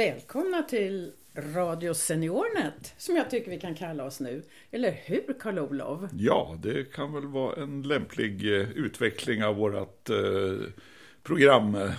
[0.00, 1.12] Välkomna till
[1.54, 4.42] Radio Seniornet, som jag tycker vi kan kalla oss nu.
[4.70, 6.00] Eller hur, Karl-Olof?
[6.18, 10.16] Ja, det kan väl vara en lämplig eh, utveckling av vårt eh,
[11.22, 11.90] program eh,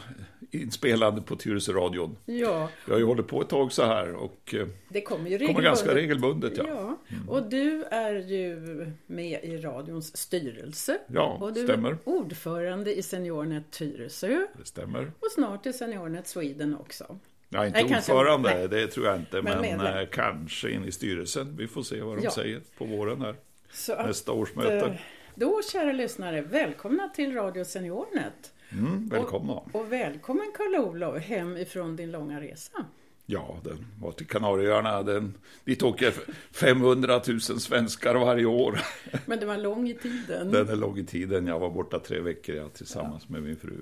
[0.52, 2.18] inspelande på Tyresö-radion.
[2.26, 5.48] Ja, Vi har ju hållit på ett tag så här och eh, det kommer ju
[5.48, 6.58] kommer ganska regelbundet.
[6.58, 6.98] Ja, Ja,
[7.28, 8.60] och du är ju
[9.08, 10.98] med i radions styrelse.
[11.08, 11.92] Ja, och du stämmer.
[11.92, 15.12] är ordförande i Seniornet Tyresö det stämmer.
[15.20, 17.20] och snart i Seniornet Sweden också.
[17.54, 18.68] Jag är inte Nej, kanske- ordförande, nej.
[18.68, 21.56] det tror jag inte, Men men, eh, kanske in i styrelsen.
[21.58, 22.32] Vi får se vad de Ja.
[22.32, 23.36] säger på våren här,
[23.72, 24.76] Så att, nästa årsmöte.
[24.86, 24.92] eh,
[25.36, 28.54] då, kära lyssnare, välkomna till Radio Seniornet.
[28.72, 29.54] Mm, välkomna.
[29.54, 32.86] Och välkommen Karl-Olof hem ifrån din långa resa.
[33.26, 35.04] Ja, den var till Kanarieöarna.
[35.04, 36.14] Den, dit åker
[36.52, 38.80] 500 000 svenskar varje år.
[39.26, 40.52] Men det var lång i tiden.
[40.52, 41.48] Den är lång i tiden.
[41.48, 43.78] Jag var borta tre veckor ja, tillsammans med min fru.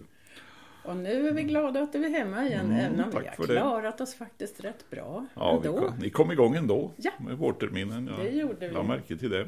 [0.83, 3.47] Och nu är vi glada att du är hemma igen, Mm, även om vi har
[3.47, 3.53] det.
[3.53, 5.79] klarat oss faktiskt rätt bra Ja, vi ändå.
[5.87, 7.11] kom, ni kom igång ändå Ja.
[7.19, 8.09] med vårterminen.
[8.17, 8.23] Ja.
[8.23, 8.73] Det gjorde vi.
[8.73, 9.47] Jag märker till det.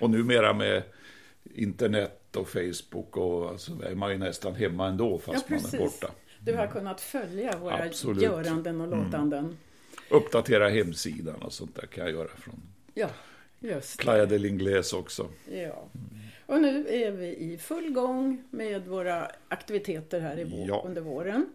[0.00, 0.82] Och numera med
[1.54, 5.78] internet och Facebook och alltså, är man ju nästan hemma ändå fast Ja, man är
[5.78, 6.10] borta.
[6.40, 8.22] Du har kunnat följa våra Absolut.
[8.22, 9.56] göranden och låtanden.
[10.10, 12.62] Uppdatera hemsidan och sånt där kan jag göra från
[12.94, 13.08] Ja,
[13.60, 13.98] just.
[14.00, 15.28] Playa del Ingles också.
[15.52, 15.84] Ja.
[16.50, 20.82] Och nu är vi i full gång med våra aktiviteter här i vår, Ja.
[20.86, 21.46] under våren.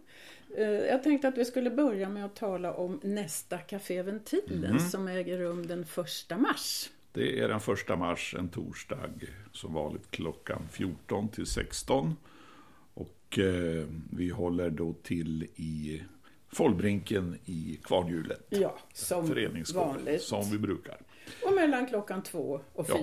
[0.56, 4.78] Eh, Jag tänkte att vi skulle börja med att tala om nästa Café Ventilen Mm.
[4.78, 6.90] som äger rum den första mars.
[7.12, 9.10] Det är den första mars, en torsdag,
[9.52, 12.16] som vanligt klockan 14 till 16.
[12.94, 16.02] Och eh, vi håller då till i
[16.48, 18.46] Follbrinken i Kvarnhjulet.
[18.48, 19.34] Ja, som
[19.74, 20.22] vanligt.
[20.22, 21.00] som vi brukar.
[21.46, 22.94] Och mellan klockan två och Ja.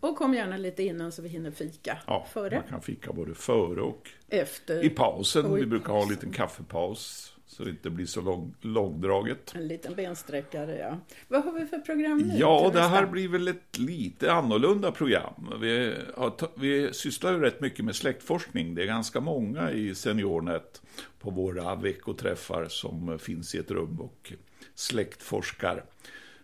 [0.00, 1.98] Och kom gärna lite innan så vi hinner fika.
[2.06, 4.84] Ja, Före, man kan fika både före och efter.
[4.84, 5.46] i pausen.
[5.46, 6.14] Och i Vi brukar ha en pausen.
[6.16, 9.52] liten kaffepaus så det inte blir så lång, långdraget.
[9.54, 10.98] En liten bensträckare, ja.
[11.28, 12.34] Vad har vi för program nu?
[12.38, 15.52] Ja, det här blir väl ett lite annorlunda program.
[15.60, 18.74] Vi, har, vi sysslar ju rätt mycket med släktforskning.
[18.74, 20.82] Det är ganska många i Seniornet
[21.20, 24.32] på våra veckoträffar som finns i ett rum och
[24.74, 25.84] släktforskar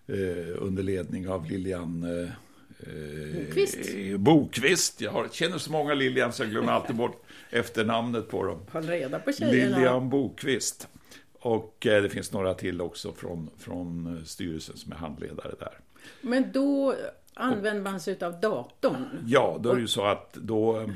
[0.06, 2.30] eh, under ledning av Lilian eh,
[2.78, 3.94] Bokvist.
[3.94, 5.00] eh, Bokvist.
[5.00, 8.60] Jag har, känner så många Lilian så jag glömmer alltid bort efternamnet på dem.
[8.72, 9.76] Håll reda på tjejerna.
[9.76, 10.88] Lilian Bokvist.
[11.32, 15.78] Och eh, det finns några till också från, från eh, styrelsen som är handledare där.
[16.20, 16.94] Men då
[17.34, 19.06] använder man sig av datorn.
[19.26, 20.90] Ja, då är det ju så att då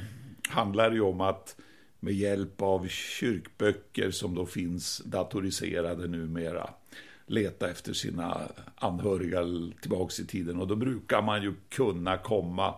[0.48, 1.56] handlar det ju om att
[2.00, 6.70] med hjälp av kyrkböcker som då finns datoriserade numera
[7.30, 8.40] leta efter sina
[8.74, 9.40] anhöriga
[9.80, 10.60] tillbaks i tiden.
[10.60, 12.74] Och då brukar man ju kunna komma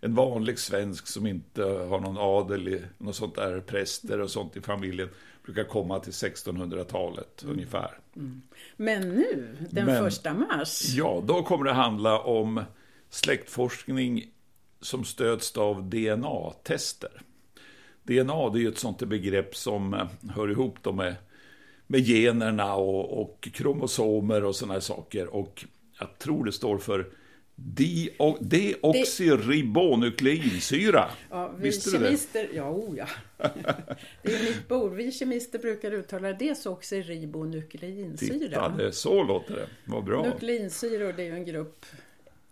[0.00, 4.60] en vanlig svensk som inte har någon adel, något sånt där, präster och sånt i
[4.60, 5.08] familjen,
[5.44, 7.90] brukar komma till 1600-talet ungefär.
[8.76, 10.82] Men nu, den Men- första mars.
[10.94, 12.60] Ja, då kommer det handla om
[13.10, 14.30] släktforskning
[14.80, 17.22] som stöds av DNA-tester.
[18.02, 21.14] DNA det är ju ett sånt begrepp som eh, hör ihop med,
[21.86, 25.34] med generna och, och kromosomer och sådana saker.
[25.34, 25.64] Och
[26.00, 27.06] jag tror det står för
[28.40, 31.10] deoxyribonukleinsyra.
[31.30, 32.04] Ja, vi Visste du det?
[32.04, 33.06] kemister, ja, oh, ja.
[34.22, 34.92] Det är mitt bord.
[34.92, 38.48] Vi kemister brukar uttala desoxyribonukleinsyra.
[38.48, 39.68] Titta, det, så låter det.
[39.84, 40.22] Vad bra.
[40.22, 41.86] Nukleinsyror, det är ju en grupp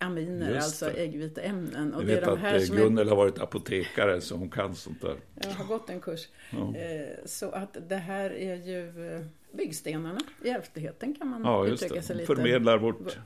[0.03, 0.91] aminer, alltså det.
[0.93, 1.95] äggviteämnen.
[1.95, 4.21] Och Jag det är vet de att här eh, som är Gunnel har varit apotekare
[4.21, 5.17] så hon kan sånt där.
[5.35, 6.29] Jag har gått en kurs.
[6.51, 6.77] Ja.
[6.77, 9.21] Eh, Så att det här är ju eh,
[9.53, 12.21] byggstenarna i ärftligheten kan man Ja, uttrycka sig det.
[12.23, 13.19] lite Förmedlar vårt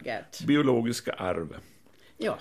[0.47, 1.57] biologiska arv.
[2.17, 2.39] Ja.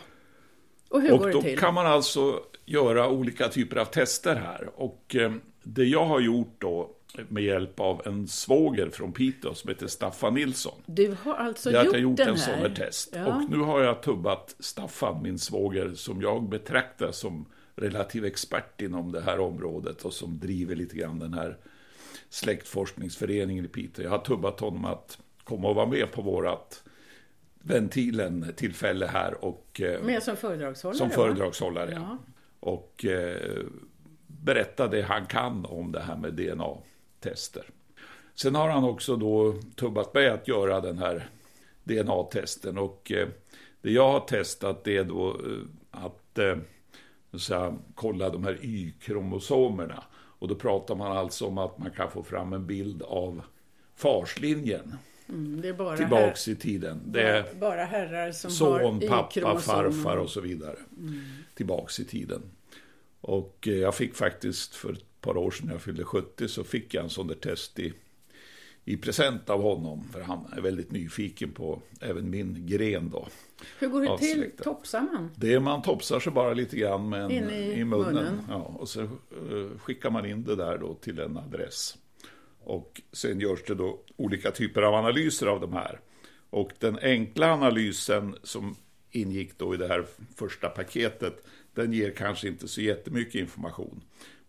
[0.89, 1.59] Och hur går Och det då till?
[1.59, 4.69] kan man alltså göra olika typer av tester här.
[4.75, 5.15] Och
[5.63, 6.94] det jag har gjort då
[7.29, 10.81] med hjälp av en svåger från Piteå som heter Staffan Nilsson.
[10.85, 12.43] Du har alltså gjort, jag gjort den en här.
[12.53, 13.13] sån här test.
[13.15, 13.25] Ja.
[13.35, 17.45] Och nu har jag tubbat Staffan, min svåger, som jag betraktar som
[17.75, 21.57] relativ expert inom det här området och som driver lite grann den här
[22.29, 24.03] släktforskningsföreningen i Piteå.
[24.03, 26.83] Jag har tubbat honom att komma och vara med på vårat
[27.61, 30.97] ventilen tillfälle här och eh, Med som föredragshållare?
[30.97, 31.91] som föredragshållare.
[31.91, 32.17] Ja.
[32.59, 33.63] Och eh,
[34.27, 36.33] berätta det han kan om det här med
[37.25, 37.63] DNA-tester.
[38.35, 41.29] Sen har han också då tubbat mig att göra den här
[41.83, 42.77] DNA-testen.
[42.77, 43.27] Och eh,
[43.81, 45.57] det jag har testat det är då eh,
[45.91, 46.57] att eh,
[47.31, 50.03] så att säga, kolla de här Y-kromosomerna.
[50.39, 53.41] Och då pratar man alltså om att man kan få fram en bild av
[53.95, 54.97] farslinjen
[55.29, 57.01] Mm, det är bara, tillbaks i tiden.
[57.05, 60.75] Det är bara herrar som son, pappa, farfar och så vidare.
[61.55, 62.41] Tillbaks i tiden.
[63.21, 67.03] Och jag fick faktiskt för ett par år sedan jag fyllde 70 så fick jag
[67.03, 67.93] en sån där test i,
[68.85, 73.27] i present av honom, för han är väldigt nyfiken på även min gren då.
[73.79, 74.51] Hur går det av till?
[74.63, 75.31] Topsar man?
[75.35, 78.13] Det man topsar sig bara lite grann med en, In i i, munnen.
[78.13, 78.39] munnen.
[78.49, 79.09] Ja, och så eh,
[79.79, 81.97] skickar man in det där då till en adress.
[82.59, 85.99] Och sen görs det då olika typer av analyser av de här.
[86.49, 88.75] Och den enkla analysen som
[89.11, 90.05] ingick då i det här
[90.35, 94.01] första paketet, den ger kanske inte så jättemycket information.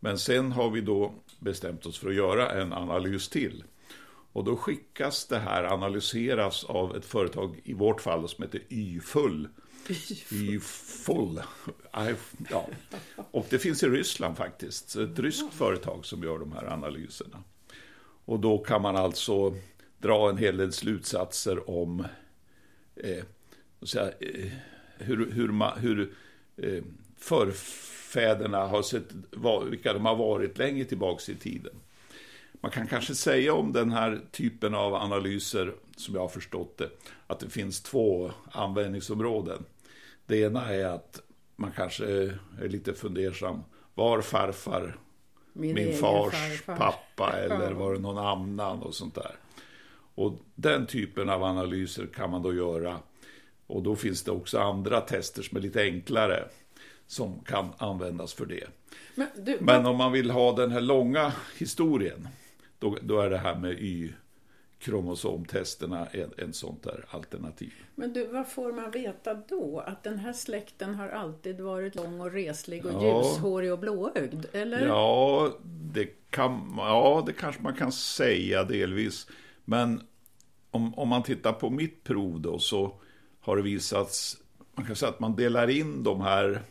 [0.07, 3.65] Men sen har vi då bestämt oss för att göra en analys till.
[4.33, 9.49] Och då skickas det här analyseras av ett företag, i vårt fall, som heter Y-full.
[10.31, 11.43] Y-full.
[12.51, 12.69] Ja.
[13.31, 14.97] Och det finns i Ryssland faktiskt.
[14.97, 17.43] Ett ryskt företag som gör de här analyserna.
[18.25, 19.57] Och då kan man alltså
[19.99, 22.07] dra en hel del slutsatser om
[22.97, 23.25] eh,
[23.95, 24.53] här, eh,
[24.99, 26.15] hur, hur, hur
[26.57, 26.83] eh,
[28.17, 29.05] förfäderna har sett,
[29.71, 31.73] vilka de har varit längre tillbaka i tiden.
[32.53, 36.89] Man kan kanske säga om den här typen av analyser, som jag har förstått det,
[37.27, 39.65] att det finns två användningsområden.
[40.27, 41.21] Det ena är att
[41.57, 43.63] man kanske är lite fundersam.
[43.95, 44.97] Var farfar
[45.53, 46.77] min egen fars farfar.
[46.77, 49.37] pappa eller var det någon annan och sånt där.
[50.15, 52.99] Och den typen av analyser kan man då göra.
[53.67, 56.49] Och då finns det också andra tester som är lite enklare
[57.07, 58.65] som kan användas för det.
[59.15, 62.29] Men du, Men om man vill ha den här långa historien,
[62.79, 63.73] då, då är det här med
[64.81, 67.73] Y-kromosomtesterna en, en sånt där alternativ.
[67.95, 69.81] Men du, vad får man veta då?
[69.87, 73.23] Att den här släkten har alltid varit lång och reslig och Ja.
[73.23, 74.45] ljushårig och blåögd?
[74.53, 74.87] Eller?
[74.87, 79.27] Ja det, kan, ja, det kanske man kan säga delvis.
[79.65, 80.03] Men
[80.71, 83.01] om, om man tittar på mitt prov då så
[83.41, 84.37] har det visats,
[84.75, 86.63] man kan säga att man delar in de här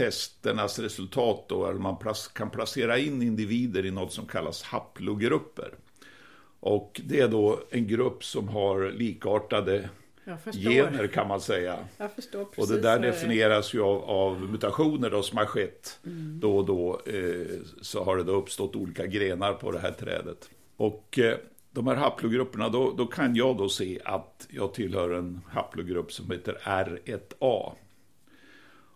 [0.00, 1.96] testernas resultat då, eller man
[2.32, 5.74] kan placera in individer i något som kallas haplogrupper.
[6.60, 9.88] Och det är då en grupp som har likartade
[10.52, 11.78] gener kan man säga.
[12.56, 15.98] Och det där definieras ju av, av mutationer då som har skett.
[16.40, 17.46] Då och då eh,
[17.80, 20.50] så har det då uppstått olika grenar på det här trädet.
[20.76, 21.36] Och eh,
[21.70, 26.30] de här haplogrupperna, då, då kan jag då se att jag tillhör en haplogrupp som
[26.30, 27.72] heter R1A.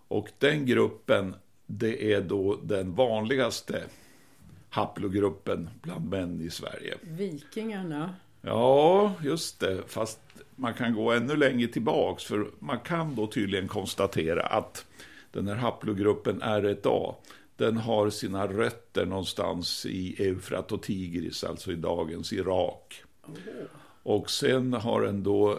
[0.09, 1.35] Och den gruppen,
[1.67, 3.83] det är då den vanligaste
[4.71, 6.95] haplogruppen bland män i Sverige.
[7.03, 8.15] Vikingarna.
[8.41, 9.83] Ja, just det.
[9.87, 10.21] Fast
[10.56, 12.25] man kan gå ännu längre tillbaks.
[12.25, 14.87] För man kan då tydligen konstatera att
[15.33, 17.15] den här haplogruppen R1A,
[17.56, 23.03] den har sina rötter någonstans i Eufrat och Tigris, alltså i dagens Irak.
[24.03, 25.59] Och sen har den då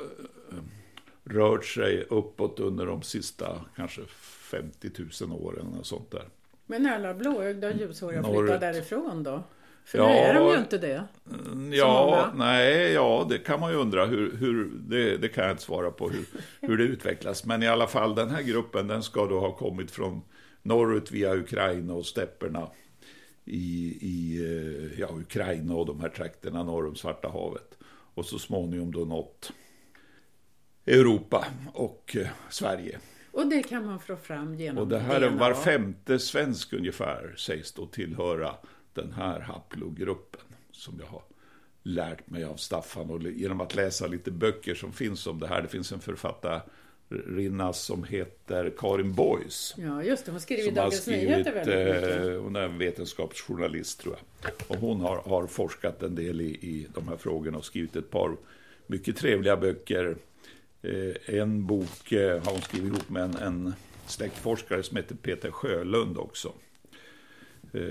[1.26, 4.90] rört sig uppåt under de sista kanske 50
[5.22, 6.26] 000 åren och sånt där.
[6.66, 8.60] Men alla blåögda och ljushåriga flyttar Norrut.
[8.62, 9.44] därifrån då?
[9.86, 10.08] För Ja.
[10.08, 11.04] nu är de ju inte det.
[11.52, 14.06] Mm, Ja, nej, ja, det kan man ju undra.
[14.06, 16.26] Hur, hur, det, det kan jag inte svara på hur,
[16.62, 17.46] hur det utvecklas.
[17.46, 20.22] Men i alla fall, den här gruppen den ska då ha kommit från
[20.62, 22.68] norrut via Ukraina och stepperna
[23.46, 27.78] i, i eh, ja, Ukraina och de här trakterna norr om Svarta havet.
[28.14, 29.52] Och så småningom då nått
[30.86, 33.00] Europa och eh, Sverige.
[33.32, 35.40] Och det kan man få fram genom Och det här är DNA.
[35.40, 38.56] var femte svensk ungefär sägs då tillhöra
[38.94, 41.22] den här haplogruppen som jag har
[41.84, 45.62] lärt mig av Staffan och genom att läsa lite böcker som finns om det här.
[45.62, 49.74] Det finns en författarinna som heter Karin Boys.
[49.78, 50.32] Ja, just det.
[50.32, 52.28] Hon skriver i Dagens skrivit, Nyheter väldigt mycket.
[52.36, 54.52] eh, hon är en vetenskapsjournalist tror jag.
[54.68, 58.12] Och hon har, har forskat en del i, i de här frågorna och skrivit ett
[58.12, 58.38] par
[58.88, 60.16] mycket trevliga böcker.
[60.86, 63.74] Eh, en bok eh, har hon skrivit ihop med en, en
[64.08, 66.54] släktforskare som heter Peter Sjölund också.
[67.74, 67.82] Eh,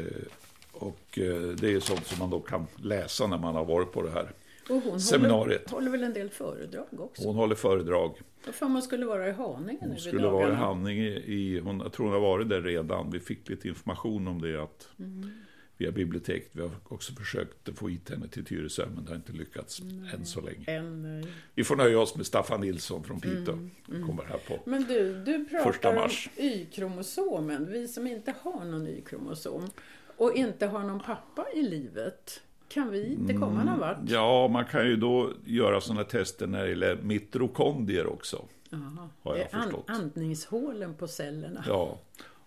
[0.73, 1.19] och
[1.57, 4.31] det är sånt som man då kan läsa när man har varit på det här.
[4.71, 5.71] Och hon seminariet.
[5.71, 7.23] Håller, håller väl en del föredrag också?
[7.27, 8.21] Hon håller föredrag.
[8.47, 10.55] Vad fan man skulle vara i Haninge Hon skulle vara i.
[10.55, 13.11] Haninge i, hon, jag tror hon har varit där redan.
[13.11, 15.31] Vi fick lite information om det att Mm.
[15.79, 16.49] Via biblioteket.
[16.53, 19.81] Vi har också försökt få hit henne till Tyresö, men det har inte lyckats
[20.15, 20.77] än så länge.
[20.77, 23.55] Eh, Vi får nöja oss med Staffan Nilsson från Piteå.
[23.55, 24.59] Mm, Kommer här på.
[24.71, 26.11] Men du, du pratar om.
[26.37, 27.67] Y-kromosomen.
[27.73, 29.71] Vi som inte har någon Y-kromosom
[30.17, 32.41] och inte har någon pappa i livet.
[32.69, 33.97] Kan vi inte komma någon vart?
[34.07, 38.45] Ja, man kan ju då göra sådana tester när det gäller mitokondrier också.
[38.71, 39.09] Jaha.
[39.23, 41.65] Har jag det är an- andningshålen på cellerna.
[41.69, 42.01] Ja,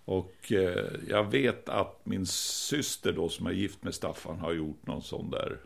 [0.08, 4.86] och eh, jag vet att min syster då som är gift med Staffan har gjort
[4.86, 5.58] någon sån där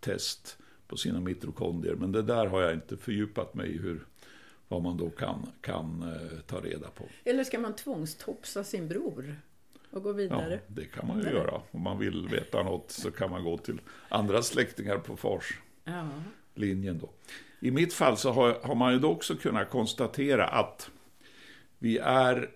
[0.00, 1.94] test på sina mitokondrier.
[1.94, 4.06] Men det där har jag inte fördjupat mig i hur,
[4.68, 7.04] vad man då kan, kan eh, ta reda på.
[7.24, 9.36] Eller ska man tvångstopsa sin bror
[9.90, 10.60] och gå Ja, vidare?
[10.66, 11.32] det kan man ju Nej.
[11.34, 11.60] göra.
[11.70, 16.08] Om man vill veta något så kan man gå till andra släktingar på fars Ja.
[16.54, 17.10] linjen då.
[17.60, 20.90] I mitt fall så har, har man ju då också kunnat konstatera att
[21.78, 22.50] vi är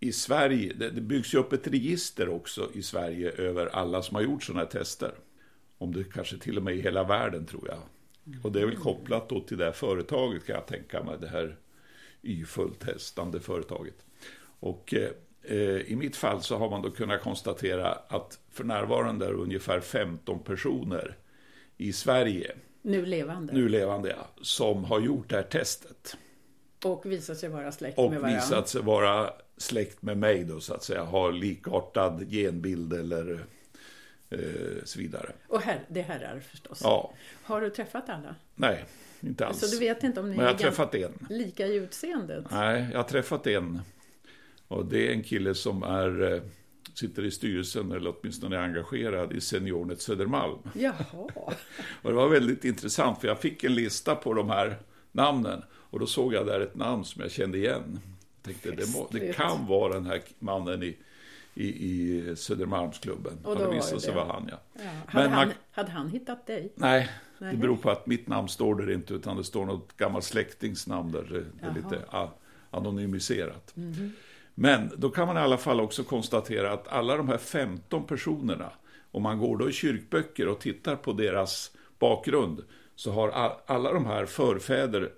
[0.00, 4.14] i Sverige, det, det byggs ju upp ett register också i Sverige över alla som
[4.14, 5.12] har gjort sådana här tester.
[5.78, 7.78] Om det kanske till och med i hela världen tror jag.
[8.42, 11.28] Och det är väl kopplat då till det här företaget kan jag tänka mig, det
[11.28, 11.56] här
[12.22, 14.06] Y-fulltestande företaget.
[14.60, 15.10] Och eh,
[15.42, 19.36] eh, i mitt fall så har man då kunnat konstatera att för närvarande är det
[19.36, 21.16] ungefär 15 personer
[21.76, 22.52] i Sverige,
[22.82, 23.52] Nu levande.
[23.52, 26.16] nu levande ja, som har gjort det här testet.
[26.84, 28.40] Och visar sig vara släkt Och med varandra.
[28.40, 33.44] visat sig vara släkt med mig då så att säga, har likartad genbild eller
[34.30, 34.38] eh,
[34.84, 35.32] så vidare.
[35.48, 36.80] Och här, det här är förstås.
[36.82, 38.34] Ja, Har du träffat alla?
[38.54, 38.84] nej,
[39.20, 39.60] inte alls.
[39.60, 41.26] Så du vet inte om ni Men jag har träffat en.
[41.28, 42.44] lika i utseendet?
[42.50, 43.80] Nej, jag har träffat en.
[44.68, 46.42] Och det är en kille som är, eh,
[46.94, 50.58] sitter i styrelsen, eller åtminstone är engagerad i Seniornet Södermalm.
[50.74, 50.94] Jaha.
[52.02, 54.76] Och det var väldigt intressant, för jag fick en lista på de här
[55.12, 55.62] namnen.
[55.72, 58.00] Och då såg jag där ett namn som jag kände igen.
[58.42, 60.96] Tänkte, det, må, det kan vara den här mannen i,
[61.54, 63.32] i, i Södermalmsklubben.
[63.44, 64.16] Och då det var visade det sig det.
[64.16, 64.56] vara han, ja.
[64.74, 64.80] Ja.
[65.06, 66.72] Hade, Men han, man- hade han hittat dig?
[66.74, 67.56] Nej, det Nej.
[67.56, 71.22] beror på att mitt namn står där inte, utan det står något gammalt släktingsnamn där.
[71.30, 71.74] Det är Jaha.
[71.74, 72.28] Lite
[72.70, 73.74] anonymiserat.
[74.54, 78.70] Men då kan man i alla fall också konstatera att alla de här 15 personerna,
[79.10, 82.64] om man går då i kyrkböcker och tittar på deras bakgrund,
[82.96, 83.28] så har
[83.66, 85.10] alla de här förfäder,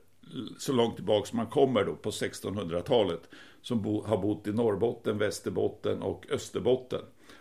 [0.59, 3.21] så långt tillbaka som man kommer då på 1600-talet,
[3.63, 7.01] som bo, har bott i Norrbotten, Västerbotten och Österbotten.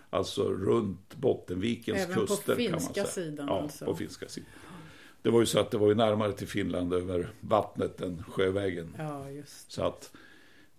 [0.10, 3.86] Alltså runt Bottenvikens Även på kuster kan man finska sidan ja, alltså.
[3.86, 4.50] på finska sidan.
[5.21, 8.95] Det var ju så att det var ju närmare till Finland över vattnet än sjövägen.
[8.98, 10.12] Ja, just Så att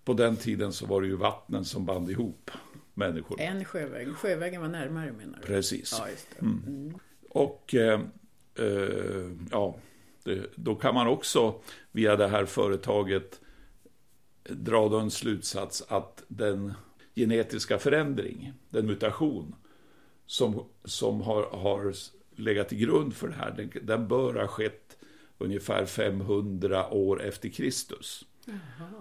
[0.05, 2.51] på den tiden så var det ju vattnen som band ihop
[2.95, 3.41] människor.
[3.41, 4.17] En sjöväg.
[4.17, 5.47] Sjövägen var närmare menar du?
[5.47, 5.97] Precis.
[5.99, 6.47] Ja, just det.
[6.47, 6.99] Mm.
[7.29, 8.01] Och eh,
[8.59, 9.77] eh, ja,
[10.55, 11.61] då kan man också
[11.93, 13.41] via det här företaget
[14.45, 16.75] dra då en slutsats att den
[17.15, 19.55] genetiska förändring, den mutation
[20.27, 21.93] som, som har, har
[22.37, 24.97] legat till grund för det här, den, den bör ha skett
[25.39, 28.25] ungefär 500 år efter Kristus.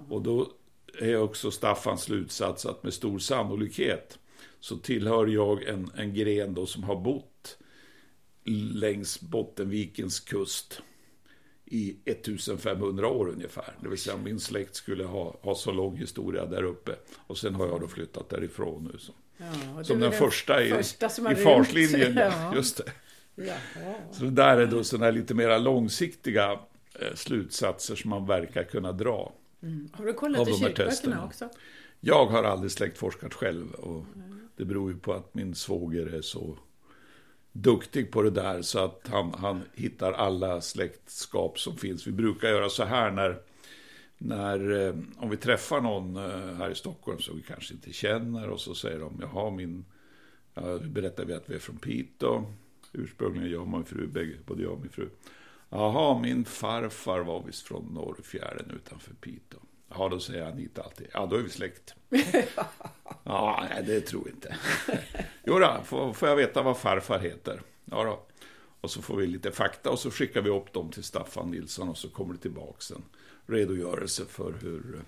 [0.10, 0.52] Och då
[1.00, 4.20] är också Staffans slutsats att med stor sannolikhet
[4.60, 7.58] så tillhör jag en, en gren då som har bott
[8.74, 10.82] längs Bottenvikens kust
[11.74, 13.74] i 1500 år ungefär.
[13.82, 16.92] Det vill säga min släkt skulle ha, ha så lång historia där uppe.
[17.28, 19.00] Och sen har jag då flyttat därifrån nu.
[19.00, 22.16] Som, Ja, som är den första i, första i farslinjen.
[22.16, 22.56] Ja.
[22.56, 22.92] Just det.
[23.36, 23.96] Jaha.
[24.12, 26.52] Så det där är då sådana lite mera långsiktiga
[27.00, 29.34] eh, slutsatser som man verkar kunna dra.
[29.92, 31.26] Har du kollat i kyrkböckerna testerna.
[31.26, 31.50] också?
[32.00, 34.06] Jag har aldrig släktforskat själv och
[34.58, 36.58] det beror ju på att min svåger är så
[37.52, 42.08] duktig på det där så att han, han hittar alla släktskap som finns.
[42.08, 43.40] Vi brukar göra så här när,
[44.18, 48.50] när eh, om vi träffar någon eh, här i Stockholm som vi kanske inte känner
[48.50, 49.86] och så säger de, jaha min,
[50.54, 52.46] ja, berättar vi att vi är från Piteå,
[52.94, 55.10] ursprungligen jag och min fru, bägge, både jag och min fru.
[55.70, 59.60] Jaha, min farfar var visst från Norrfjärden utanför Piteå.
[59.98, 61.96] Ja, då säger Anita alltid, ja då är vi släkt.
[63.24, 64.56] ja, nej, det tror jag inte.
[65.44, 67.62] jo då, får, får jag veta vad farfar heter?
[67.86, 68.26] Ja då.
[68.82, 71.90] Och så får vi lite fakta och så skickar vi upp dem till Staffan Nilsson
[71.90, 73.04] och så kommer det tillbaks en
[73.46, 75.02] redogörelse för hur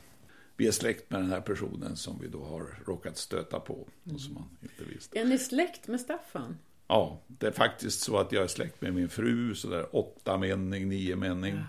[0.57, 4.21] vi är släkt med den här personen som vi då har råkat stöta på och
[4.21, 5.19] som man inte visste.
[5.19, 6.57] Är ni släkt med Staffan?
[6.87, 10.37] Ja, det är faktiskt så att jag är släkt med min fru, så där åtta
[10.37, 11.59] mening, nio mening.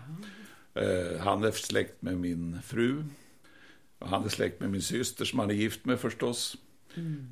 [0.74, 3.04] Eh, han är släkt med min fru.
[3.98, 6.56] Och han är släkt med min syster som han är gift med förstås.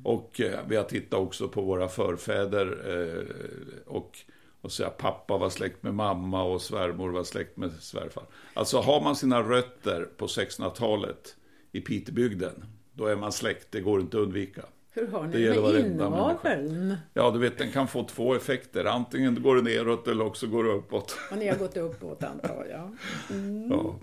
[0.03, 2.67] Och eh, vi har tittat också på våra förfäder.
[2.93, 4.19] Eh, och,
[4.61, 8.23] och att pappa var släkt med mamma och svärmor var släkt med svärfar.
[8.53, 11.35] Alltså har man sina rötter på 1600-talet
[11.71, 14.65] i Pitebygden, då är man släkt, det går inte att undvika.
[14.93, 16.95] Hur har ni Det med inaveln?
[17.13, 18.85] Ja, du vet, den kan få två effekter.
[18.85, 21.17] Antingen går det neråt eller också går det uppåt.
[21.31, 22.97] Och ni har gått uppåt antar jag.
[23.69, 23.99] Ja.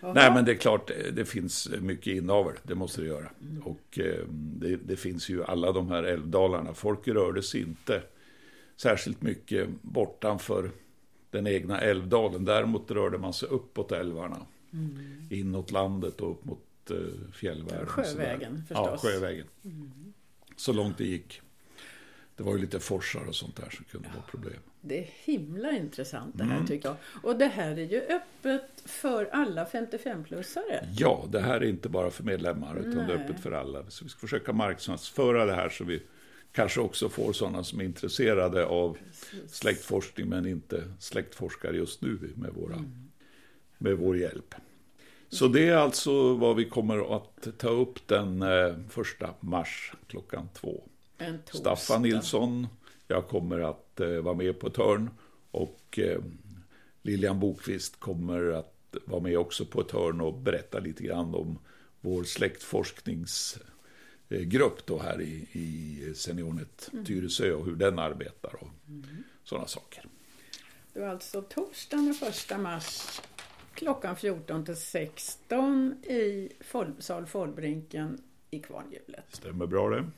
[0.00, 0.12] Jaha.
[0.12, 2.52] Nej, men det är klart, det- finns mycket inavel.
[2.62, 3.30] Det måste det göra.
[3.64, 6.74] Och eh, det, det finns ju alla de här älvdalarna.
[6.74, 8.02] Folk rörde sig inte
[8.76, 10.70] särskilt mycket bortanför
[11.30, 12.44] den egna älvdalen.
[12.44, 14.36] Däremot rörde man sig uppåt älvarna.
[15.30, 16.96] Inåt landet och upp mot eh,
[17.32, 17.86] fjällvärlden.
[17.86, 19.02] Sjövägen, Ja, förstås.
[19.12, 19.46] sjövägen.
[20.58, 21.40] Så långt det gick.
[22.36, 24.60] Det var ju lite forsar och sånt där som kunde vara problem.
[24.80, 26.56] Det är himla intressant det Mm.
[26.56, 26.96] här tycker jag.
[27.22, 30.88] Och det här är ju öppet för alla 55-plussare.
[30.98, 33.16] Ja, det här är inte bara för medlemmar utan det är Nej.
[33.16, 33.90] öppet för alla.
[33.90, 36.02] Så vi ska försöka marknadsföra det här så vi
[36.52, 38.98] kanske också får sådana som är intresserade av
[39.46, 43.08] släktforskning men inte släktforskar just nu med, våra, mm.
[43.78, 44.54] med vår hjälp.
[45.28, 50.48] Så det är alltså vad vi kommer att ta upp den eh, första mars klockan
[50.54, 50.82] två.
[51.52, 52.66] Staffan Nilsson,
[53.08, 55.10] jag kommer att eh, vara med på ett hörn
[55.50, 56.22] och eh,
[57.02, 61.58] Lilian Bokvist kommer att vara med också på ett hörn och berätta lite grann om
[62.00, 67.04] vår släktforskningsgrupp då här i, i Seniornet mm.
[67.04, 69.24] Tyresö och hur den arbetar och mm.
[69.44, 70.04] sådana saker.
[70.92, 73.20] Det var alltså torsdagen den 1 mars
[73.78, 76.52] klockan 14 till 16 i
[76.98, 79.24] sal Folbrinken i Kvarnhjulet.
[79.28, 80.10] Stämmer bra det.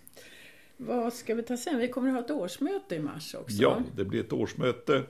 [0.77, 1.79] Vad ska vi ta sen?
[1.79, 3.57] Vi kommer att ha ett årsmöte i mars också.
[3.63, 5.03] Ja, det blir ett årsmöte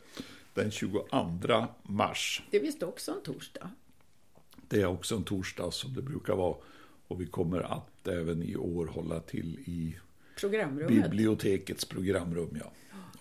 [0.55, 2.43] den 22 mars.
[2.51, 3.71] Det är visst också en torsdag?
[4.69, 6.57] Det är också en torsdag som det brukar vara.
[7.09, 9.97] Och vi kommer att även i år hålla till i
[10.89, 12.59] bibliotekets programrum.
[12.61, 12.73] Ja.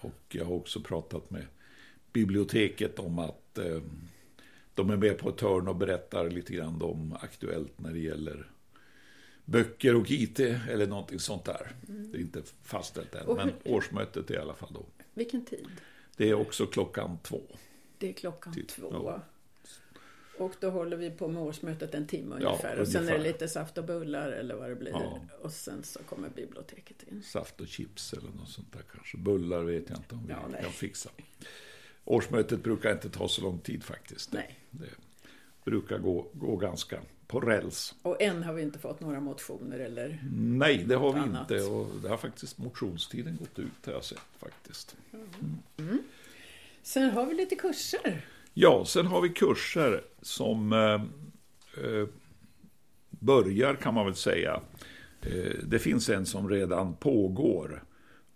[0.01, 1.45] Och jag har också pratat med
[2.13, 3.81] biblioteket om att eh,
[4.79, 8.51] de är med på ett hörn och berättar lite grann om aktuellt när det gäller
[9.45, 11.71] böcker och IT eller någonting sånt där.
[11.89, 12.11] Mm.
[12.11, 14.85] Det är inte fastställt än, men årsmötet är i alla fall då.
[15.13, 15.67] Vilken tid?
[16.17, 17.41] Det är också klockan två.
[17.97, 18.89] Det är klockan till, två.
[18.91, 19.21] Ja.
[20.37, 22.75] Och då håller vi på med årsmötet en timme ungefär.
[22.75, 24.91] Ja, och sen är det lite saft och bullar eller vad det blir.
[24.91, 25.19] Ja.
[25.41, 27.23] Och sen så kommer biblioteket in.
[27.23, 29.17] Saft och chips eller något sånt där kanske.
[29.17, 31.09] Bullar vet jag inte om vi ja, kan fixa.
[32.09, 34.33] Årsmötet brukar inte ta så lång tid faktiskt.
[34.33, 34.59] Nej.
[34.71, 34.89] Det
[35.65, 37.95] brukar gå, gå ganska på räls.
[38.01, 41.51] Och än har vi inte fått några motioner eller Nej, det har vi annat.
[41.51, 41.63] inte.
[41.63, 44.95] Och det har faktiskt motionstiden gått ut har jag sett faktiskt.
[45.13, 45.27] Mm.
[45.77, 46.03] Mm.
[46.83, 48.25] Sen har vi lite kurser.
[48.53, 50.93] Ja, sen har vi kurser som eh,
[51.85, 52.07] eh,
[53.09, 54.61] börjar kan man väl säga.
[55.21, 57.83] Eh, det finns en som redan pågår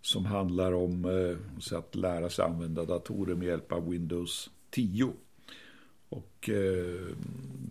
[0.04, 5.12] som handlar om eh, att lära sig använda datorer med hjälp av Windows 10.
[6.08, 7.16] Och eh,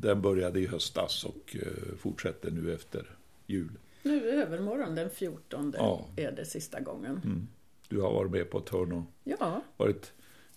[0.02, 3.06] den började i höstas och eh, fortsätter nu efter
[3.48, 3.72] jul.
[4.04, 6.06] Nu övermorgon den 14 ja.
[6.15, 7.22] är det sista gången.
[7.26, 7.48] Mm.
[7.88, 9.62] Du har varit med på ett hörn och ja.
[9.78, 10.13] varit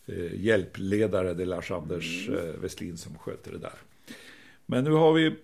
[0.06, 1.34] eh, hjälpledare.
[1.34, 2.48] Det är Lars-Anders mm.
[2.48, 3.78] eh, Westlin som sköter det där.
[4.66, 5.36] Men nu har vi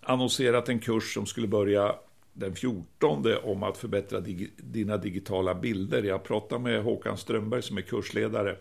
[0.00, 1.94] annonserat en kurs som skulle börja
[2.32, 6.02] den 14 om att förbättra dig dina digitala bilder.
[6.02, 8.56] Jag pratade med Håkan Strömberg som är kursledare.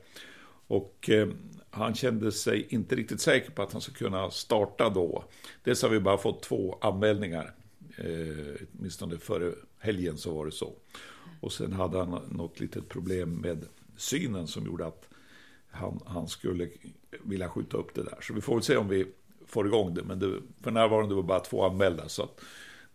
[0.68, 1.28] Och eh,
[1.70, 5.24] han kände sig inte riktigt säker på att han skulle kunna starta då.
[5.64, 7.54] Dels har vi bara fått två anmälningar.
[7.98, 10.74] Eh, åtminstone före helgen så var det så.
[11.40, 13.66] Och sen hade han något litet problem med
[13.98, 15.10] synen som gjorde att
[15.72, 16.70] han, han skulle
[17.24, 18.18] vilja skjuta upp det där.
[18.22, 19.06] Så vi får väl se om vi
[19.46, 20.04] får igång det.
[20.04, 22.10] Men det, för närvarande var det bara två anmälda.
[22.10, 22.30] Så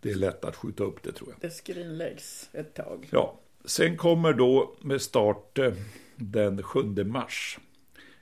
[0.01, 1.37] det är lätt att skjuta upp det tror jag.
[1.41, 3.07] Det skrinläggs ett tag.
[3.11, 3.39] Ja.
[3.65, 5.73] Sen kommer då med start eh,
[6.15, 7.59] den 7 mars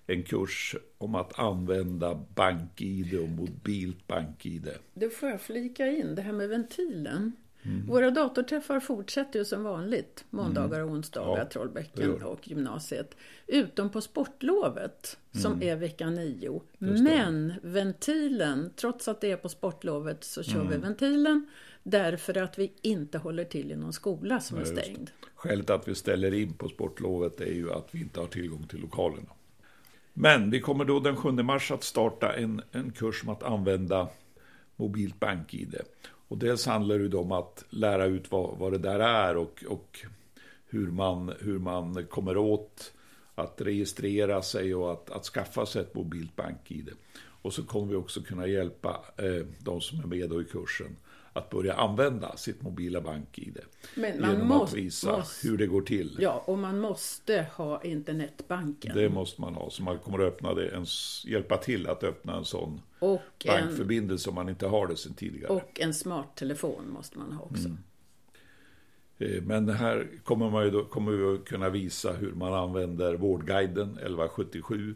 [0.07, 4.69] en kurs om att använda BankID och mobilt BankID.
[4.93, 7.31] Det får jag flika in, det här med ventilen.
[7.65, 7.88] Mm.
[7.88, 13.15] Våra datorträffar fortsätter ju som vanligt måndagar och onsdagar, ja, Trollbäcken och gymnasiet.
[13.47, 15.67] Utom på sportlovet som mm.
[15.67, 16.62] är vecka nio.
[16.78, 20.71] Men ventilen, trots att det är på sportlovet så kör mm.
[20.71, 21.47] vi ventilen
[21.84, 25.10] därför att vi inte håller till i någon skola som Nej, är stängd.
[25.36, 28.80] Skälet att vi ställer in på sportlovet är ju att vi inte har tillgång till
[28.80, 29.30] lokalerna.
[30.13, 34.08] Men vi kommer då den 7 mars att starta en, en kurs om att använda
[34.75, 35.75] mobilt bank-id.
[36.27, 39.99] Och dels handlar det om att lära ut vad, vad det där är och, och
[40.65, 42.93] hur, man, hur man kommer åt
[43.35, 46.89] att registrera sig och att, att skaffa sig ett mobilt bank-id.
[47.41, 50.95] Och så kommer vi också kunna hjälpa eh, de som är med i kursen
[51.35, 53.59] att börja använda sitt mobila bank-id.
[53.95, 56.17] Men man genom måste, att visa måste, hur det går till.
[56.19, 58.95] Ja, och man måste ha internetbanken.
[58.95, 60.85] Det måste man ha, så man kommer att öppna det, en,
[61.25, 65.13] hjälpa till att öppna en sån och bankförbindelse en, om man inte har det sedan
[65.13, 65.53] tidigare.
[65.53, 67.67] Och en smarttelefon måste man ha också.
[67.67, 67.77] Mm.
[69.17, 73.89] Eh, men här kommer, man då, kommer vi att kunna visa hur man använder Vårdguiden
[73.89, 74.95] 1177,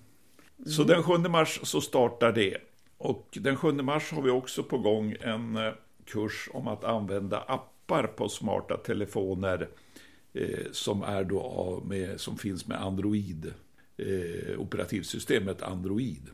[0.65, 2.57] Så den 7 mars så startar det.
[2.97, 5.73] Och den 7 mars har vi också på gång en eh,
[6.05, 9.69] kurs om att använda appar på smarta telefoner
[10.33, 13.53] eh, som, är då med, som finns med Android,
[13.97, 16.29] eh, operativsystemet Android.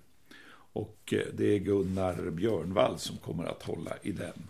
[0.76, 4.50] Och eh, det är Gunnar Björnvall som kommer att hålla i den.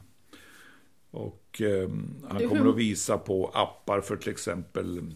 [1.12, 1.90] Och eh,
[2.30, 5.14] han kommer att visa på appar för till exempel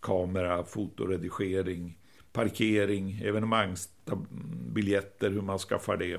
[0.00, 1.98] kamera, fotoredigering,
[2.32, 6.12] parkering, evenemangsbiljetter, hur man skaffar det.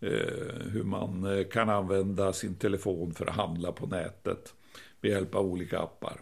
[0.00, 4.54] Eh, hur man eh, kan använda sin telefon för att handla på nätet
[5.00, 6.20] med hjälp av olika appar.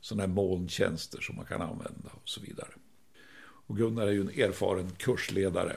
[0.00, 2.70] Sådana här molntjänster som man kan använda och så vidare.
[3.40, 5.76] Och Gunnar är ju en erfaren kursledare.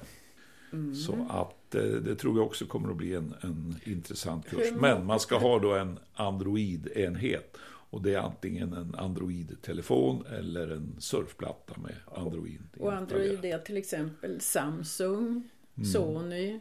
[0.73, 0.95] Mm.
[0.95, 4.71] Så att eh, det tror jag också kommer att bli en, en intressant kurs.
[4.75, 7.57] Men man ska ha då en Android-enhet.
[7.63, 12.61] Och det är antingen en Android-telefon eller en surfplatta med Android.
[12.79, 15.85] Och Android är till exempel Samsung, mm.
[15.85, 16.59] Sony,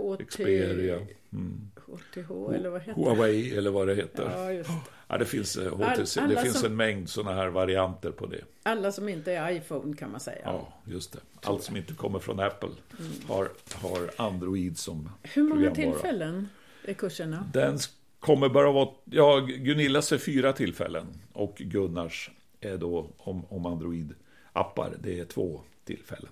[0.00, 0.28] HT...
[0.28, 1.06] Xperia.
[1.32, 1.70] Mm.
[1.74, 4.30] HTH eller vad heter Huawei eller vad det heter.
[4.36, 4.76] Ja, just det.
[5.08, 8.40] Ja, det finns, HTC, All, det finns som, en mängd sådana här varianter på det.
[8.62, 10.40] Alla som inte är iPhone kan man säga.
[10.44, 11.18] Ja, just det.
[11.42, 13.12] Allt som inte kommer från Apple mm.
[13.26, 16.48] har, har Android som Hur många tillfällen
[16.84, 17.50] är kurserna?
[17.52, 17.78] Den
[18.20, 24.96] kommer bara vara, ja, Gunillas är fyra tillfällen och Gunnars är då om, om Android-appar,
[25.02, 26.30] det är två tillfällen.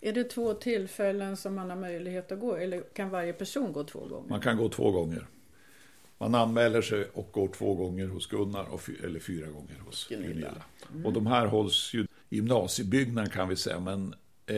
[0.00, 3.84] Är det två tillfällen som man har möjlighet att gå eller kan varje person gå
[3.84, 4.28] två gånger?
[4.28, 5.26] Man kan gå två gånger.
[6.18, 10.28] Man anmäler sig och går två gånger hos Gunnar och eller fyra gånger hos Gunilla.
[10.28, 10.52] Gunilla.
[10.92, 11.06] Mm.
[11.06, 12.06] Och de här hålls ju i
[12.36, 14.14] gymnasiebyggnaden kan vi säga, men
[14.46, 14.56] eh,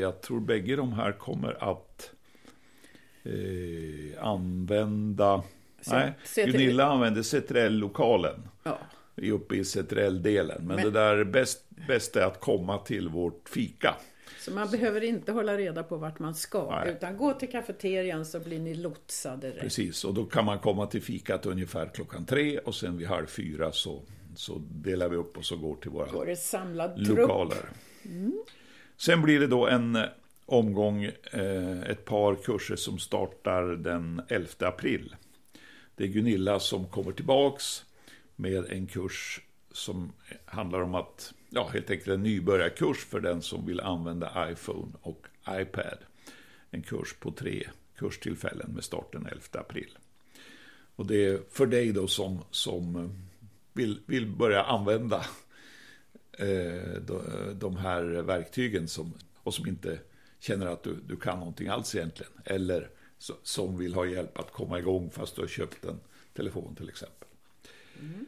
[0.00, 2.10] jag tror bägge de här kommer att
[3.24, 5.42] eh, använda...
[5.80, 8.48] Se, nej, se Gunilla använder Cetrell-lokalen.
[8.62, 8.78] Ja.
[9.16, 10.66] Uppe i Cetrell-delen.
[10.66, 13.94] Men, men, det där bäst, bäst är att komma till vårt fika.
[14.46, 16.92] Så man behöver inte hålla reda på vart man ska, Nej.
[16.92, 19.60] utan gå till kafeterian så blir ni lotsade rätt.
[19.60, 23.26] Precis, och då kan man komma till fikat ungefär klockan tre och sen vid halv
[23.26, 24.02] fyra så,
[24.36, 27.68] så delar vi upp och så går till våra går det samlad lokaler.
[28.04, 28.32] Mm.
[28.96, 30.02] Sen blir det då en eh,
[30.46, 35.16] omgång, eh, ett par kurser som startar den 11 april.
[35.94, 37.84] Det är Gunilla som kommer tillbaks
[38.36, 39.40] med en kurs
[39.76, 40.12] som
[40.44, 45.26] handlar om att ja, helt enkelt en nybörjarkurs för den som vill använda iPhone och
[45.50, 45.98] iPad.
[46.70, 49.98] En kurs på tre kurstillfällen med start den 11 april.
[50.96, 53.10] Och det är för dig då som, som eh,
[53.72, 55.24] vill, vill börja använda
[56.32, 57.00] eh,
[57.54, 59.12] de här verktygen som,
[59.42, 59.98] och som inte
[60.38, 62.32] känner att du, du kan någonting alls egentligen.
[62.44, 62.90] Eller
[63.42, 66.00] som vill ha hjälp att komma igång fast du har köpt en
[66.34, 67.28] telefon till exempel.
[68.00, 68.26] Mm.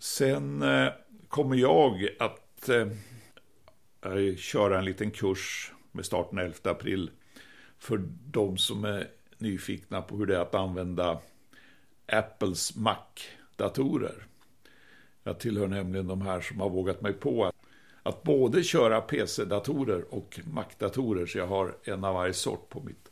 [0.00, 0.92] Sen eh,
[1.28, 7.10] kommer jag att eh, köra en liten kurs med start den 11 april
[7.78, 9.08] för de som är
[9.38, 11.20] nyfikna på hur det är att använda
[12.06, 14.26] Apples Mac-datorer.
[15.22, 17.54] Jag tillhör nämligen de här som har vågat mig på att,
[18.02, 23.10] att både köra PC-datorer och Mac-datorer, så jag har en av varje sort på mitt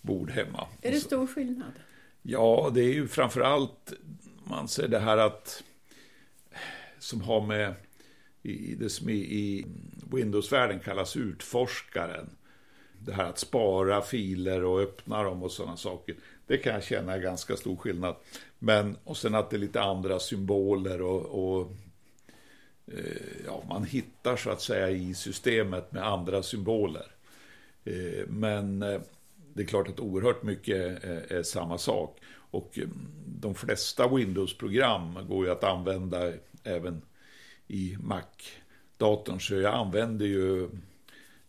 [0.00, 0.66] bord hemma.
[0.82, 1.72] Är det stor skillnad?
[2.22, 3.92] Ja, det är ju framförallt,
[4.44, 5.62] man ser det här att
[7.02, 7.74] som har med
[8.42, 9.66] i det som i
[10.12, 12.30] Windows-världen kallas utforskaren.
[12.98, 16.16] Det här att spara filer och öppna dem och sådana saker.
[16.46, 18.14] Det kan jag känna är ganska stor skillnad.
[18.58, 21.72] Men, och sen att det är lite andra symboler och, och
[22.86, 27.06] eh, ja, man hittar så att säga i systemet med andra symboler.
[27.84, 29.00] Eh, men eh,
[29.54, 32.18] det är klart att oerhört mycket är, samma sak.
[32.34, 32.78] Och
[33.26, 36.32] de flesta Windows-program går ju att använda
[36.64, 37.02] även
[37.66, 39.40] i Mac-datorn.
[39.40, 40.64] Så jag använder ju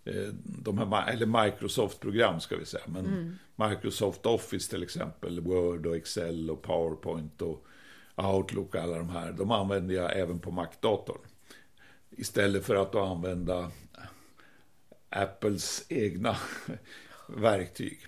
[0.06, 2.84] eh, de här, eller Microsoft-program ska vi säga.
[2.88, 3.38] Men mm.
[3.56, 7.66] Microsoft Office till exempel, Word och Excel och PowerPoint och
[8.16, 9.32] Outlook, alla de här.
[9.32, 11.22] De använder jag även på Mac-datorn.
[12.10, 13.72] Istället för att använda
[15.10, 16.38] Apples egna
[17.28, 18.00] verktyg.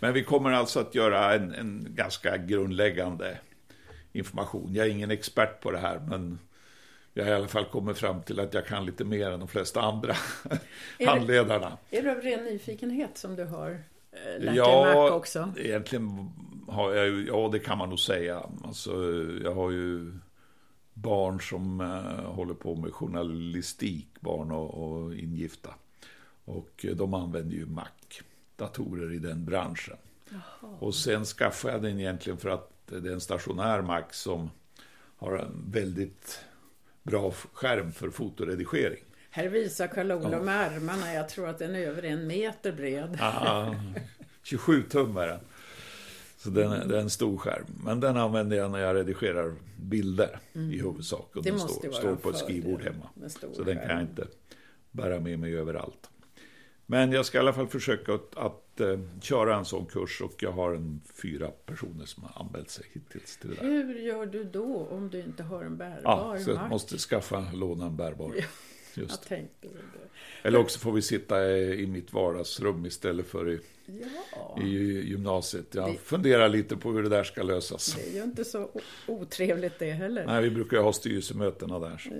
[0.00, 3.38] Men vi kommer alltså att göra en, en ganska grundläggande
[4.18, 4.74] information.
[4.74, 6.38] Jag är ingen expert på det här, men
[7.14, 9.48] jag har i alla fall kommit fram till att jag kan lite mer än de
[9.48, 10.14] flesta andra
[10.98, 11.78] är handledarna.
[11.90, 13.70] Det, är det av ren nyfikenhet som du har
[14.12, 15.52] eh, lärt ja, dig Mac också?
[15.56, 16.30] egentligen
[16.68, 18.42] har jag ju, ja det kan man nog säga.
[18.64, 18.92] Alltså,
[19.42, 20.12] jag har ju
[20.94, 25.74] barn som uh, håller på med journalistik, barn och, och ingifta.
[26.44, 27.84] Och de använder ju Mac,
[28.56, 29.96] datorer i den branschen.
[30.30, 30.70] Jaha.
[30.78, 34.50] Och sen skaffade jag den egentligen för att det är en stationär Mac som
[35.16, 36.40] har en väldigt
[37.02, 39.04] bra skärm för fotoredigering.
[39.30, 40.42] Här visar Karl-Olof ja.
[40.42, 41.14] med armarna.
[41.14, 43.18] Jag tror att den är över en meter bred.
[43.20, 43.74] Aha,
[44.42, 45.40] 27 tum är den.
[46.36, 47.66] Så den är, det är en stor skärm.
[47.84, 50.72] Men den använder jag när jag redigerar bilder mm.
[50.72, 51.36] i huvudsak.
[51.36, 53.28] Och det den står, står på ett skrivbord hemma.
[53.28, 54.26] Så den kan jag inte
[54.90, 56.10] bära med mig överallt.
[56.86, 60.34] Men jag ska i alla fall försöka att, att uh, köra en sån kurs och
[60.38, 63.62] jag har en fyra personer som har anmält sig hittills till det där.
[63.62, 67.46] Hur gör du då om du inte har en bärbar Ja, så jag måste skaffa,
[67.54, 68.32] låna en bärbar.
[68.36, 68.44] Ja.
[68.94, 69.10] Just.
[69.10, 70.48] Jag tänkte det.
[70.48, 73.60] Eller också får vi sitta i mitt vardagsrum istället för i,
[74.32, 74.58] ja.
[74.62, 74.68] i
[75.08, 75.74] gymnasiet.
[75.74, 77.94] Jag det, funderar lite på hur det där ska lösas.
[77.94, 78.70] Det är ju inte så
[79.06, 80.26] otrevligt det heller.
[80.26, 81.96] Nej, vi brukar ju ha styrelsemötena där.
[81.98, 82.10] Så.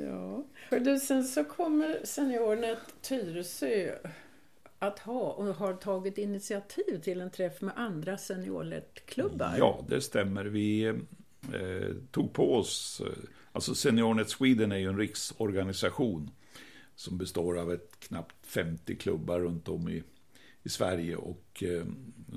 [0.71, 0.79] Ja.
[0.79, 3.91] Du, sen så kommer Seniornet Tyresö
[4.79, 9.55] att ha och har tagit initiativ till en träff med andra Seniornet-klubbar.
[9.59, 10.45] Ja, det stämmer.
[10.45, 13.13] Vi eh, tog på oss, eh,
[13.53, 16.31] alltså Seniornet Sweden är ju en riksorganisation
[16.95, 20.03] som består av ett knappt 50 klubbar runt om i,
[20.63, 21.85] i Sverige och eh,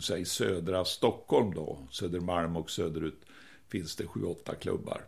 [0.02, 3.26] säg södra Stockholm då, Södermalm och söderut
[3.68, 5.02] finns det 7-8 klubbar.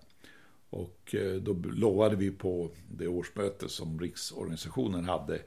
[0.69, 5.41] Och eh, då lovade vi på det årsmöte som riksorganisationen hade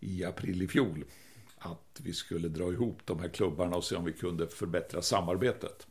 [0.00, 1.04] i april i fjol
[1.58, 5.86] att vi skulle dra ihop de här klubbarna och se om vi kunde förbättra samarbetet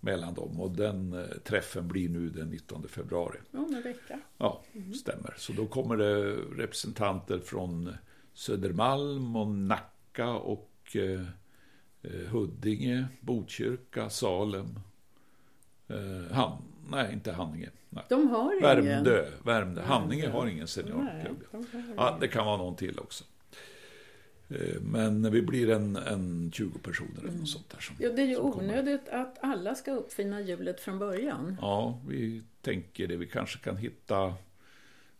[0.00, 0.60] mellan dem.
[0.60, 3.38] Och den eh, träffen blir nu den 19 februari.
[3.52, 4.20] Om en vecka.
[4.38, 4.94] Ja, mm.
[4.94, 5.34] stämmer.
[5.36, 7.96] Så då kommer det representanter från
[8.34, 11.20] Södermalm och Nacka och eh,
[12.02, 14.78] eh Huddinge, Botkyrka, Salem.
[15.88, 17.70] Eh, Han, nej, inte Hanninge.
[17.90, 18.04] Nej.
[18.08, 19.04] De har Värmdö, ingen.
[19.04, 19.30] Värmdö.
[19.44, 19.82] Värmdö.
[19.82, 21.44] Hanninge har ingen seniorklubb.
[21.96, 23.24] Ja, det kan vara någon till också.
[24.48, 27.80] Eh, men vi blir en, en 20 personer eller något sånt där.
[27.80, 31.56] Som, ja, det är ju onödigt att alla ska uppfinna hjulet från början.
[31.60, 33.16] Ja, vi tänker det.
[33.16, 34.34] Vi kanske kan hitta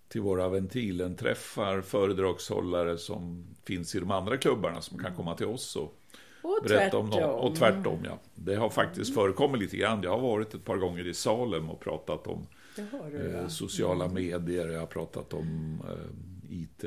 [0.09, 5.77] till våra ventilenträffar föredragshållare som finns i de andra klubbarna som kan komma till oss
[5.77, 5.99] och,
[6.43, 7.31] och berätta om dem.
[7.31, 8.19] Och tvärtom, ja.
[8.35, 9.15] Det har faktiskt mm.
[9.15, 10.03] förekommit lite grann.
[10.03, 14.15] Jag har varit ett par gånger i Salem och pratat om du, eh, sociala mm.
[14.15, 14.69] medier.
[14.69, 16.85] Jag har pratat om eh, IT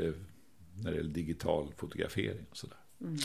[0.83, 2.77] när det gäller digital fotografering och sådär.
[3.01, 3.17] Mm.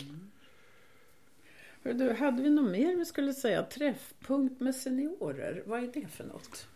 [1.82, 3.62] Du, hade vi något mer vi skulle säga?
[3.62, 6.66] Träffpunkt med seniorer, vad är det för något?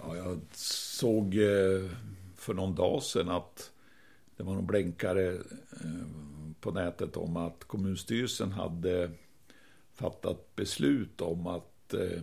[0.00, 1.90] Ja, jag såg eh,
[2.36, 3.72] för någon dag sedan att
[4.36, 6.06] det var någon blänkare eh,
[6.60, 9.10] på nätet om att kommunstyrelsen hade
[9.94, 12.22] fattat beslut om att eh,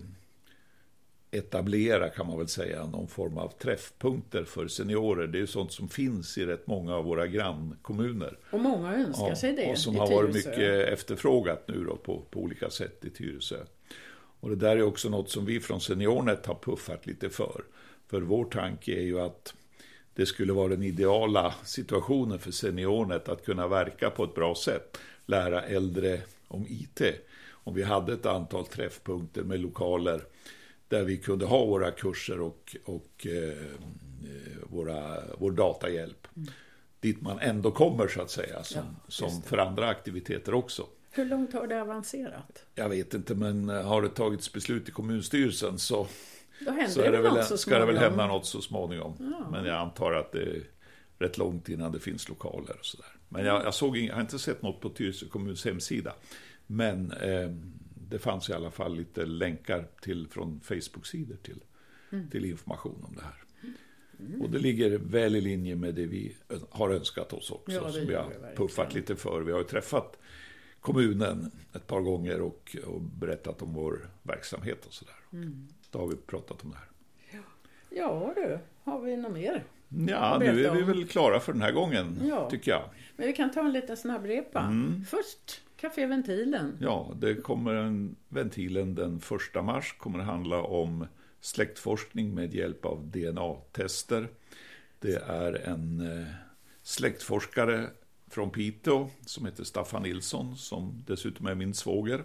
[1.31, 5.27] etablera, kan man väl säga, någon form av träffpunkter för seniorer.
[5.27, 8.37] Det är sånt som finns i rätt många av våra grannkommuner.
[8.51, 12.21] Och många önskar ja, sig det Och som har varit mycket efterfrågat nu då på,
[12.29, 13.63] på olika sätt i Tyresö.
[14.39, 17.63] Och det där är också något som vi från Seniornet har puffat lite för.
[18.07, 19.53] För vår tanke är ju att
[20.13, 24.97] det skulle vara den ideala situationen för Seniornet att kunna verka på ett bra sätt.
[25.25, 27.01] Lära äldre om IT.
[27.49, 30.21] Om vi hade ett antal träffpunkter med lokaler
[30.87, 33.57] där vi kunde ha våra kurser och, och eh,
[34.63, 36.27] våra, vår datahjälp.
[36.35, 36.49] Mm.
[36.99, 40.87] Dit man ändå kommer så att säga, som, ja, som för andra aktiviteter också.
[41.11, 42.65] Hur långt har det avancerat?
[42.75, 46.07] Jag vet inte, men eh, har det tagits beslut i kommunstyrelsen så,
[46.89, 49.13] så, är det väl, så ska det väl hända något så småningom.
[49.19, 49.47] Ja.
[49.51, 50.63] Men jag antar att det är
[51.19, 53.09] rätt långt innan det finns lokaler och sådär.
[53.29, 56.13] Men jag, jag, såg, jag har inte sett något på Tyresö kommuns hemsida.
[56.67, 57.49] Men eh,
[58.09, 61.63] det fanns i alla fall lite länkar till, från Facebook-sidor till,
[62.11, 62.29] mm.
[62.29, 63.43] till information om det här.
[64.19, 64.41] Mm.
[64.41, 66.35] Och det ligger väl i linje med det vi
[66.69, 69.41] har önskat oss också, ja, som vi har puffat lite för.
[69.41, 70.17] Vi har ju träffat
[70.79, 75.15] kommunen ett par gånger och, och berättat om vår verksamhet och sådär.
[75.33, 75.67] Mm.
[75.91, 76.87] Då har vi pratat om det här.
[77.31, 77.43] Ja,
[77.89, 79.63] ja du, har vi något mer?
[79.89, 82.49] Ja, nu är vi väl klara för den här gången, ja.
[82.49, 82.83] tycker jag.
[83.15, 84.59] Men vi kan ta en liten snabbrepa.
[84.61, 85.05] Mm.
[85.05, 86.77] Först Café Ventilen.
[86.81, 89.21] Ja, det kommer en Ventilen den
[89.55, 89.95] 1 mars.
[89.97, 91.07] kommer handla om
[91.41, 94.29] släktforskning med hjälp av DNA-tester.
[94.99, 96.27] Det är en eh,
[96.83, 97.89] släktforskare
[98.29, 102.23] från Piteå som heter Staffan Nilsson, som dessutom är min svåger,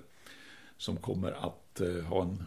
[0.76, 2.44] som kommer att eh, ha en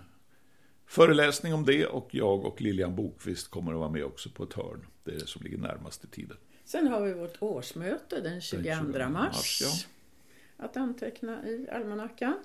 [0.86, 4.54] föreläsning om det och jag och Lilian Bokvist kommer att vara med också på ett
[4.54, 4.86] hörn.
[5.04, 6.38] Det är det som ligger närmast i tiden.
[6.66, 9.12] Sen har vi vårt årsmöte den 22, den 22 mars.
[9.12, 9.95] mars ja
[10.58, 12.36] att anteckna i almanackan.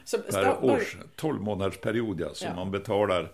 [0.04, 2.54] Så, per års, 12 månaders period ja, som ja.
[2.54, 3.32] man betalar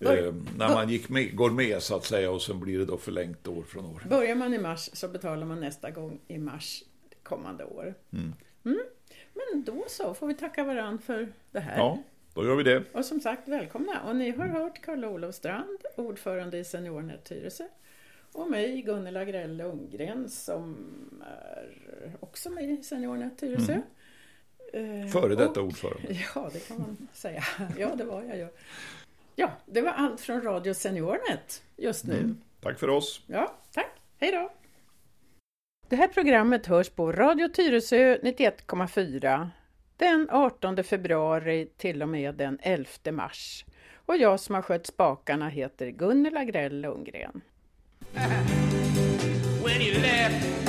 [0.00, 2.98] eh, när man gick med, går med så att säga och sen blir det då
[2.98, 4.02] förlängt år från år.
[4.08, 6.82] Börjar man i mars så betalar man nästa gång i mars
[7.22, 7.94] kommande år.
[8.12, 8.34] Mm.
[8.64, 8.78] Mm.
[9.34, 11.76] Men då så, får vi tacka varann för det här.
[11.76, 11.98] Ja,
[12.34, 12.84] då gör vi det.
[12.92, 14.02] Och som sagt, välkomna.
[14.02, 17.64] Och ni har hört Karl-Olof Strand, ordförande i Seniornet Tyresö.
[18.32, 20.76] Och mig, Gunnela Grell Lundgren, som
[21.56, 23.72] är också med i Seniornet Tyresö.
[24.72, 25.08] Mm.
[25.08, 26.08] Före detta och, ordförande.
[26.34, 27.44] Ja, det kan man säga.
[27.78, 28.48] Ja, det var jag ju.
[29.36, 32.18] Ja, det var allt från Radio Seniornet just nu.
[32.18, 32.42] Mm.
[32.60, 33.22] Tack för oss.
[33.26, 33.90] Ja, tack.
[34.18, 34.52] Hej då.
[35.92, 39.48] Det här programmet hörs på Radio Tyresö 91,4
[39.96, 43.64] den 18 februari till och med den 11 mars.
[44.06, 47.40] Och jag som har skött spakarna heter Gunnela Grell Lundgren.
[49.64, 50.61] When you left